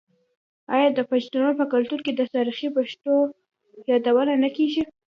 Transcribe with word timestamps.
آیا 0.75 0.89
د 0.93 0.99
پښتنو 1.11 1.49
په 1.59 1.65
کلتور 1.73 1.99
کې 2.05 2.11
د 2.15 2.21
تاریخي 2.35 2.67
پیښو 2.75 3.15
یادونه 3.89 4.33
نه 4.43 4.49
کیږي؟ 4.55 4.83